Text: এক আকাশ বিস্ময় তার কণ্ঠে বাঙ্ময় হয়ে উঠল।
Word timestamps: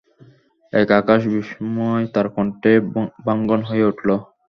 এক 0.73 0.89
আকাশ 0.99 1.21
বিস্ময় 1.33 2.03
তার 2.13 2.27
কণ্ঠে 2.35 2.71
বাঙ্ময় 3.25 3.63
হয়ে 3.69 3.87
উঠল। 3.91 4.09